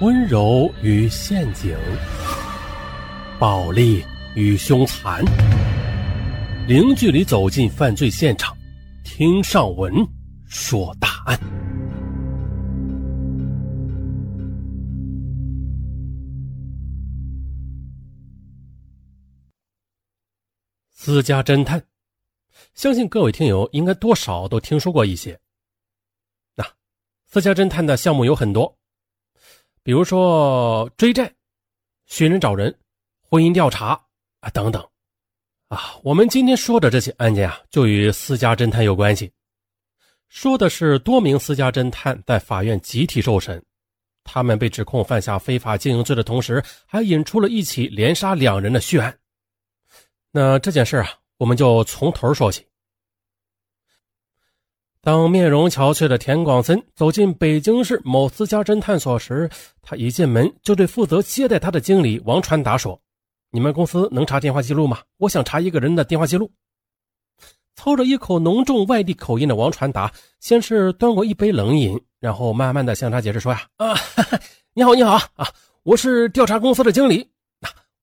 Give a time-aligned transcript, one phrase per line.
[0.00, 1.76] 温柔与陷阱，
[3.38, 4.02] 暴力
[4.34, 5.22] 与凶残，
[6.66, 8.56] 零距离走进犯罪现场，
[9.04, 9.92] 听上文
[10.46, 11.38] 说大案。
[20.88, 21.82] 私家侦探，
[22.72, 25.38] 相信各位听友应该多少都听说过一些。
[26.54, 26.64] 那
[27.26, 28.79] 私家侦探的项目有很多。
[29.82, 31.32] 比如说追债、
[32.06, 32.74] 寻人找人、
[33.22, 33.98] 婚姻调查
[34.40, 34.86] 啊等等，
[35.68, 39.32] 啊，我们今天说的这些案件啊，就与私家侦探有关系。
[40.28, 43.60] 说的是多名私家侦探在法院集体受审，
[44.22, 49.18] 他们被指控犯下非法经营罪的同时，还引出了一起连杀两人的血案。
[50.30, 52.64] 那这件事啊，我们就从头说起。
[55.02, 59.48] 当面容憔悴的田广森走进北京市某私家侦探所时，
[59.80, 63.00] 他一进门就对负责接待他的经理王传达说
[63.50, 64.98] ：“你们公司能查电话记录吗？
[65.16, 66.50] 我想查一个人的电话记录。”
[67.76, 73.94] 操着一口浓重外地口音的王传达先是端过一杯冷饮，然后慢慢的向他解释说：“呀，啊，
[74.74, 75.48] 你好，你好啊，
[75.82, 77.26] 我是调查公司的经理。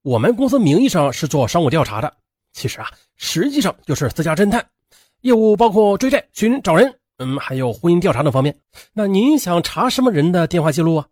[0.02, 2.12] 我们公司名义上是做商务调查的，
[2.53, 4.68] 其实啊，实际上就是私家侦探。”
[5.22, 8.56] 业务包括追债、寻找人，嗯，还有婚姻调查等方面。
[8.94, 11.08] 那您想查什么人的电话记录啊？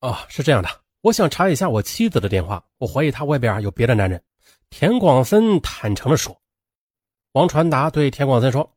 [0.00, 0.68] 哦，是这样的，
[1.02, 4.22] 我想查一下我妻子的电话，我怀疑她外边有别的男人。
[4.70, 6.36] 田广森坦诚地说。
[7.32, 8.70] 王传达对田广森说：“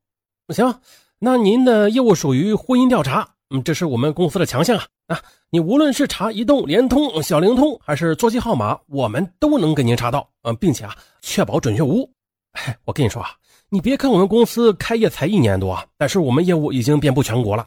[0.54, 0.82] 行，
[1.20, 4.88] 那您的业务属于婚姻调查，嗯，这是我们公司的强项啊。
[5.08, 12.14] 啊，你无论是查移动、联通、小灵通，还是座机号码，我们都能给您查到，嗯，并且啊，确保准确无误。
[12.54, 13.32] 哎，我跟你说啊。”
[13.74, 17.66] 你别看我们公司开业才一年多啊，但是我们业务已经遍布全国了。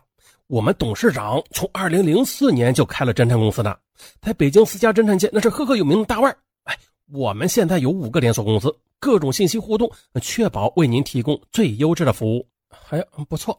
[0.49, 3.75] 我们董事长从二零零四年就开了侦探公司呢，
[4.21, 6.31] 在北京私家侦探界那是赫赫有名的大腕
[6.65, 6.79] 哎，
[7.11, 12.47] 我们现在有五个连锁公司，各种信息互动，确保为您提供最优质的服务。
[12.69, 13.59] 还不错，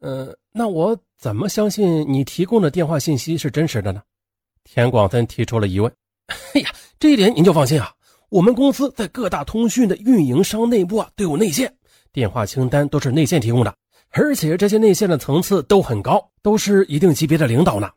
[0.00, 4.00] 呃，那我怎么相信你提供的电话信息是真实的呢？
[4.64, 5.92] 田广森提出了疑问。
[6.54, 7.92] 哎呀，这一点您就放心啊，
[8.30, 11.70] 我们公司在各大通讯的运营商内部啊都有内线。
[12.12, 13.74] 电话清单都是内线提供的，
[14.10, 17.90] 而且这些内线的层次都很高，都是一定级别的领导呢。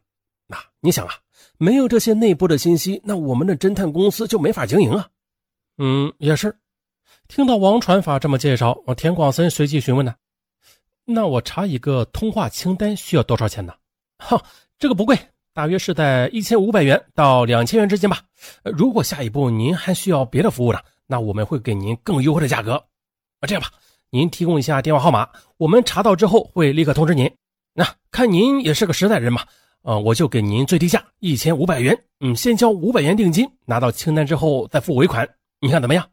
[0.47, 1.13] 那你想啊，
[1.57, 5.07] 没有这些内部的信息，那我们的侦探公司就没法经营啊。
[5.77, 6.55] 嗯，也是。
[7.27, 10.15] 听到王传法这么介绍，我田广森随即询问呢
[11.03, 13.73] ：“那我查一个通话清单需要多少钱呢？”
[14.19, 14.41] 哈，
[14.77, 15.17] 这个不贵，
[15.53, 18.21] 大约是在一千五百元到两千元之间吧。
[18.63, 22.73] 如果下一步您还需要别的服务呢，那我们会给您更优惠的价格。
[22.75, 23.71] 啊，这样吧。
[24.15, 25.27] 您提供一下电话号码，
[25.57, 27.29] 我们查到之后会立刻通知您。
[27.73, 29.43] 那看您也是个实在人嘛，
[29.81, 35.27] 呃，我就给您最低价一千五百元，嗯，先交五百元定金，拿到清单之后再付尾款，
[35.59, 36.09] 你看怎么样？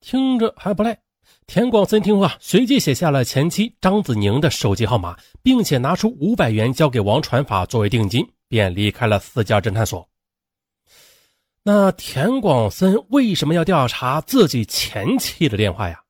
[0.00, 0.98] 听着还不赖。
[1.46, 10.08] 田广森听话，随即写下了前妻张子宁的手机号码，并且拿出五百元交给王传法作为定金，便离开了私家侦探所。
[11.64, 16.01] 那田广森为什么要调查自己前妻的电话呀？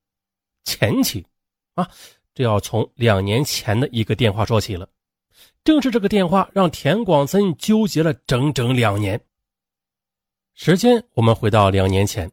[0.65, 1.27] 前妻，
[1.75, 1.89] 啊，
[2.34, 4.89] 这要从两年前的一个电话说起了。
[5.65, 9.21] 正是这个电话让田广森纠结了整整两年。
[10.55, 12.31] 时间我们回到两年前，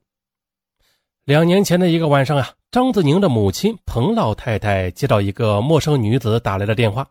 [1.24, 7.10] 两年前的一个晚上啊，张子宁的母亲彭老太太接到一个陌生女子打来的电话：“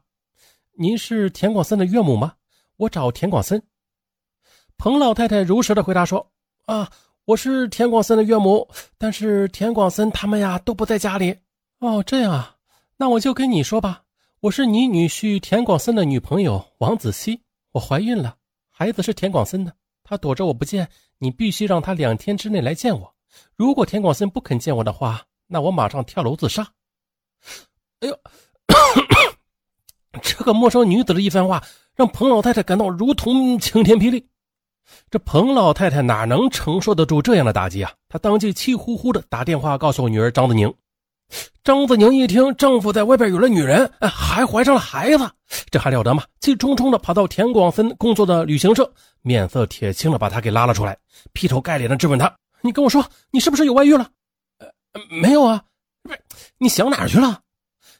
[0.78, 2.34] 您是田广森的岳母吗？
[2.76, 3.62] 我找田广森。”
[4.78, 6.30] 彭老太太如实的回答说
[6.66, 6.90] ：“啊。”
[7.28, 8.66] 我是田广森的岳母，
[8.96, 11.36] 但是田广森他们呀都不在家里。
[11.78, 12.56] 哦，这样啊，
[12.96, 14.02] 那我就跟你说吧，
[14.40, 17.38] 我是你女婿田广森的女朋友王子熙，
[17.72, 18.34] 我怀孕了，
[18.70, 19.70] 孩子是田广森的，
[20.02, 20.88] 他躲着我不见，
[21.18, 23.14] 你必须让他两天之内来见我。
[23.56, 26.66] 如果田广森不肯见我的话，那我马上跳楼自杀。
[28.00, 28.18] 哎呦，
[30.22, 31.62] 这个陌生女子的一番话，
[31.94, 34.26] 让彭老太太感到如同晴天霹雳。
[35.10, 37.92] 这彭老太太哪能承受得住这样的打击啊？
[38.08, 40.72] 她当即气呼呼的打电话告诉女儿张子宁。
[41.62, 45.30] 张子宁一听丈夫在外边有了女人，还怀上了孩子，
[45.70, 46.22] 这还了得吗？
[46.40, 48.90] 气冲冲的跑到田广森工作的旅行社，
[49.20, 50.96] 面色铁青的把他给拉了出来，
[51.34, 54.08] 劈头盖脸的质问他：“你跟我说，你是不是有外遇了
[54.58, 54.68] ？”“呃，
[55.10, 55.62] 没有啊。
[56.02, 56.18] ”“不是，
[56.56, 57.40] 你想哪儿去了？”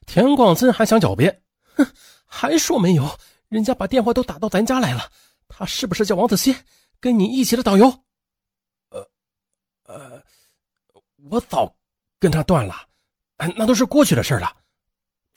[0.06, 1.42] 田广森还想狡辩，
[1.76, 1.86] 哼，
[2.24, 3.06] 还说没有，
[3.50, 5.02] 人家把电话都打到咱家来了。
[5.48, 6.54] 他是不是叫王子熙？
[7.00, 7.86] 跟你一起的导游，
[8.90, 9.08] 呃，
[9.84, 10.22] 呃，
[11.30, 11.74] 我早
[12.18, 12.74] 跟他断了，
[13.56, 14.52] 那都是过去的事了。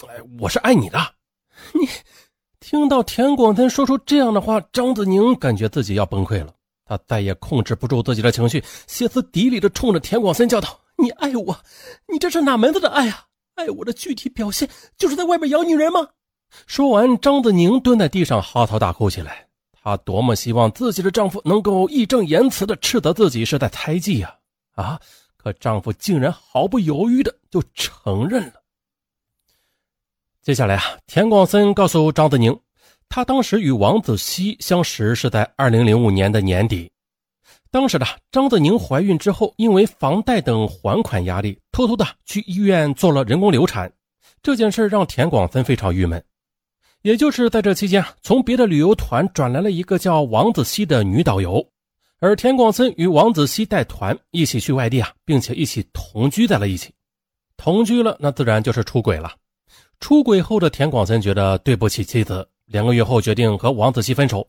[0.08, 0.98] 哎，我是爱你的，
[1.80, 1.88] 你
[2.60, 6.54] 听到田广森说出这样的话，张子宁感觉自己要崩溃了。
[6.84, 11.58] 他再也控制不住自己的情绪，歇斯底里的冲着田广森叫道：“你爱我？
[12.12, 13.28] 你这是哪门子的爱啊？
[13.54, 14.68] 爱我的具体表现
[14.98, 16.10] 就是在外面养女人吗？”
[16.66, 19.48] 说完，张子宁蹲在地上嚎啕大哭起来。
[19.83, 24.36] 她多么希望自己的丈夫能够义正言辞地斥责自己是在猜忌呀！
[24.75, 25.00] 啊！
[25.38, 28.54] 可丈夫竟然毫不犹豫的就承认了。
[30.44, 32.60] 接下来啊，田广森告诉张子宁，
[33.10, 36.92] 他当时与王子熙相识是在二零零五年的年底。
[37.72, 43.92] 当时的张子宁怀孕之后，因为房贷等还款压力，偷偷的去医院做了人工流产。
[44.44, 46.24] 这件事让田广森非常郁闷。
[47.03, 51.65] 也就是在这期间，从别的旅游团转来了一个叫王子熙的女导游，
[52.19, 56.94] 而田广森与王子熙带团一起去外地啊，并且一起同居在了一起。
[57.57, 59.31] 同居了，那自然就是出轨了。
[60.00, 64.48] 出轨后的田广森觉得对不起妻子，两个月后决定和王子熙分手，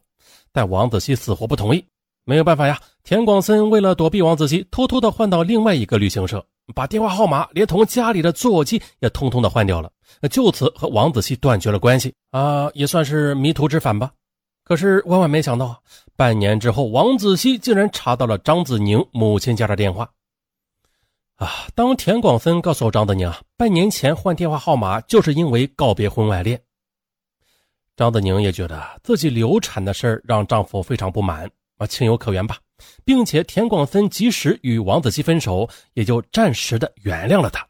[0.52, 1.82] 但王子熙死活不同意。
[2.25, 6.44] 没有办法呀，田广森为了躲避王子熙，偷偷的换到另外一个旅行社，
[6.75, 9.90] 把电话号码连同家里的座机也通通的换掉了。
[10.28, 14.12] 就此和王子熙断绝了关系啊，也算是迷途知返吧。
[14.64, 15.82] 可是万万没想到，
[16.16, 20.08] 半年之后，王子熙竟然查到了张子宁母亲家的电话。
[21.36, 26.62] 啊，当田广森告诉张子宁啊，半年前换电话号码就是因为告别婚外恋。
[27.96, 32.56] 张子宁也觉得自己流产的事让丈夫非常不满啊，情有可原吧，
[33.04, 37.66] 并且田广森及时与王子熙分手，也就暂时的原谅了他。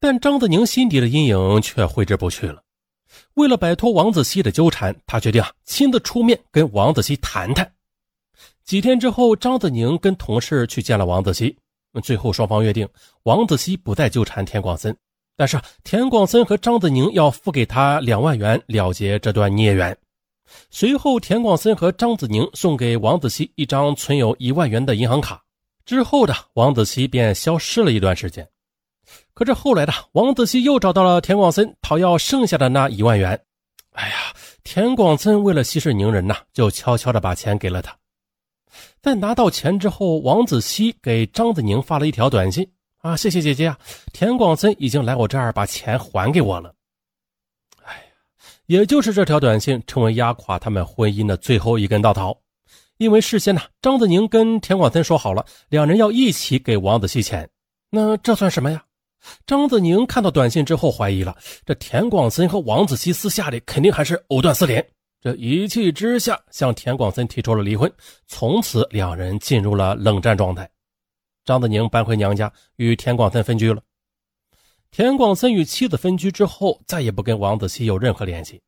[0.00, 2.62] 但张子宁心底的阴影却挥之不去了。
[3.34, 7.72] 为了摆脱王子熙的纠缠，他决定啊亲自出面跟王子熙谈谈。
[8.64, 11.56] 几天之后，张子宁跟同事去见了王子熙，
[12.02, 12.86] 最后双方约定
[13.22, 14.94] 王子熙不再纠缠田广森，
[15.36, 19.96] 但是田广森和张子宁要付给他两万元了结这段孽缘。
[20.70, 25.42] 随后，田广森和张子宁送给王子熙一张存有一万元的银行卡。
[25.84, 28.46] 之后的王子熙便消失了一段时间。
[29.34, 33.40] 可是后来的王子熙又找到了田广森讨要剩下的那一万元。
[33.92, 34.14] 哎呀，
[34.62, 37.96] 田广森为了息事宁人呐，就悄悄的把钱给了他。
[39.00, 42.68] 在拿到钱之后，王子熙给张子宁发了一条短信
[42.98, 43.78] ：“啊，谢谢姐姐啊，
[44.12, 46.74] 田广森已经来我这儿把钱还给我了。”
[47.84, 48.00] 哎呀，
[48.66, 52.36] 也就是这条短信成为压垮他们婚姻的最后一根稻草，
[52.98, 57.48] 因为事先呢，张子宁跟田广森说好了，两人要一起给王子熙钱。
[57.90, 58.82] 那这算什么呀？
[59.46, 61.36] 张子宁看到短信之后，怀疑了
[61.66, 64.86] 这田广森和王子熙私下里肯定还是藕断丝连。
[65.20, 67.92] 这一气之下，向田广森提出了离婚，
[68.26, 70.70] 从此两人进入了冷战状态。
[71.44, 73.82] 张子宁搬回娘家，与田广森分居了。
[74.90, 78.60] 田广森与妻子分居之后，再也不跟王子熙有任何联系。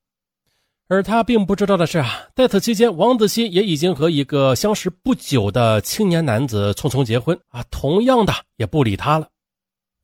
[0.88, 9.29] 而他并不知道的是啊，在此期间，王子熙也已经和一个相识不久的青年男子匆匆结婚啊，同样的也不理他了。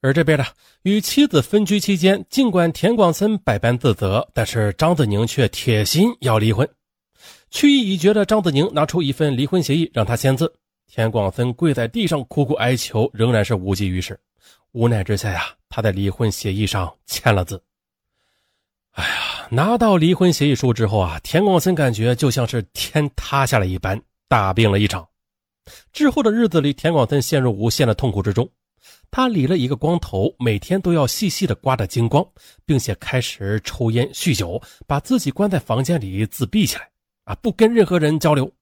[0.06, 0.44] 而这边呢，
[0.82, 6.68] 与妻子分居期间，尽管田广森百般自责，但是张子宁却铁心要离婚。
[7.50, 10.54] 去意已决的张子宁拿出一份离婚协议让他签字，
[10.86, 14.16] 田广森跪在地上苦苦哀求，仍然是无济于事。
[14.70, 17.60] 无奈之下呀，他在离婚协议上签了字。
[18.92, 25.04] 哎呀，拿到离婚协议书之后啊，田广森感觉就像是天塌下来一般，大病了一场。
[25.92, 28.48] 之后的日子里，田广森陷入无限的痛苦之中。
[29.10, 32.26] 他理了一个光头，每天都要细细的刮得精光，
[32.64, 36.88] 并且开始抽烟酗酒，把自己关在房间里自闭起来，
[37.24, 38.52] 啊，不跟任何人交流。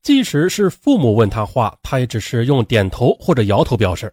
[0.00, 4.12] 即使是父母问他话，他也只是用点头或者摇头表示。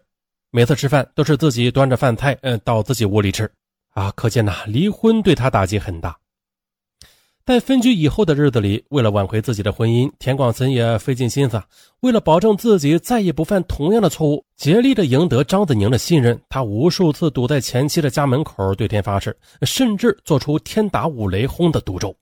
[0.50, 3.50] 每次吃饭都是自己端着饭菜，嗯，到自己屋里吃。
[3.90, 6.16] 啊，可见呐，离婚对他打击很大。
[7.46, 11.62] 在分居以后的日子里，为了挽回自己的婚姻，田广森也费尽心思。
[12.00, 22.16] 为了保证自己再也不犯同样的错误，竭力的赢得张子宁的信任，他无数次堵在前妻的家门口对天发誓，甚至做出天打五雷轰的赌咒。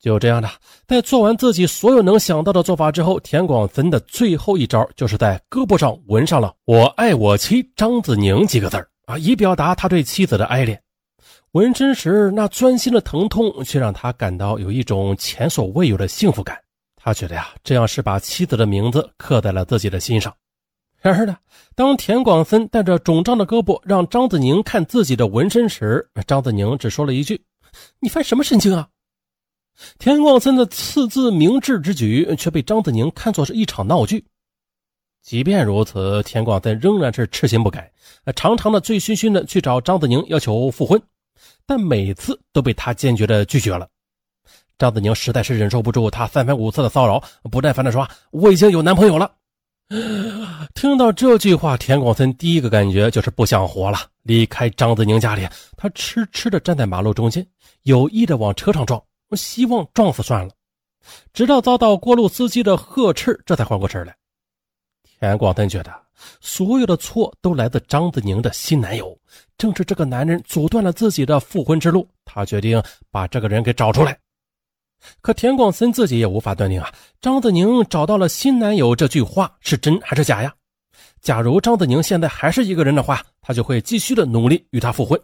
[0.00, 0.48] 就这样的，
[0.86, 8.76] 在做完自己所有能想到的做法之后，田广森的最后一招就是在胳膊上纹上了“我爱我妻张子宁”几个字
[9.06, 10.80] 啊，以表达他对妻子的爱恋。
[11.52, 16.58] 纹身时那钻心的疼痛，却让他感到有一种前所未有的幸福感。
[16.96, 20.34] 他觉得呀，这样是把妻子的名字刻在了自己的心上。
[21.02, 21.36] 然而呢，
[21.74, 27.44] 当田广森带着肿胀的胳膊让张子宁看自己的纹身时，张子宁只说了一句
[28.00, 28.88] ：“你犯什么神经啊？”
[29.98, 34.24] 田广森的次字明智之举，却被张子宁看作是一场闹剧。
[35.20, 37.92] 即便如此，田广森仍然是痴心不改，
[38.24, 41.02] 呃常常的醉醺醺的去找张子宁要求复婚。
[41.66, 43.88] 但每次都被他坚决的拒绝了
[44.78, 49.30] 张子宁实在是忍受不住他三番五次的骚扰，不耐烦的说：“我已经有男朋友了。”
[50.74, 53.98] 听到这句话，田广森第一个感觉就是不想活了。
[54.22, 55.46] 离开张子宁家里，
[55.76, 57.46] 他痴痴的站在马路中间，
[57.82, 59.00] 有意的往车上撞，
[59.36, 60.52] 希望撞死算了。
[61.32, 64.16] 直到遭到过路司机的呵斥，这才缓过神来。
[65.22, 65.92] 田广森觉得
[66.40, 69.16] 所有的错都来自张子宁的新男友，
[69.56, 72.08] 正是这个男人阻断了自己的复婚之路。
[72.24, 74.18] 他决定把这个人给找出来。
[75.20, 80.52] 可田广森自己也无法断定啊，张子宁找到了新男友这句话是真还是假呀？
[81.20, 85.20] 假如张子宁现在还是一个人的话，他就会继续的努力与他复婚。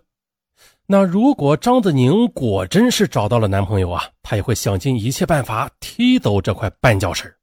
[0.86, 7.34] 那如果张子宁果真是找到了男朋友啊，他也会想尽一切办法踢走这块绊脚石。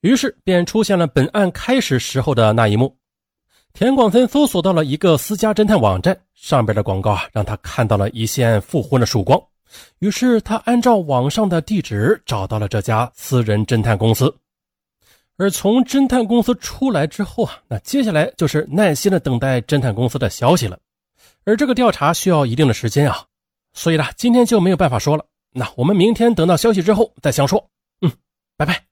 [0.00, 2.96] 于是便出现了本案开始时候的那一幕。
[3.72, 9.40] 田广森搜索到了一个私家侦探网站，上边的广告啊，让他看到了一线复婚的曙光。
[9.98, 14.34] 于是他按照网上的地址找到了这家私人侦探公司，
[15.36, 20.78] 而从侦探公司出来之后啊，那接下来就是耐心的等待侦探公司的消息了。
[21.44, 23.24] 而这个调查需要一定的时间啊，
[23.74, 25.24] 所以呢，今天就没有办法说了。
[25.52, 27.70] 那我们明天等到消息之后再详说。
[28.00, 28.10] 嗯，
[28.56, 28.87] 拜拜。